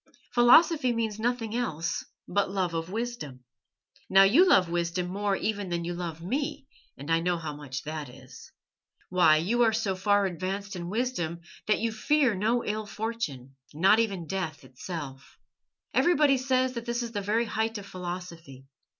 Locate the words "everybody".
15.93-16.37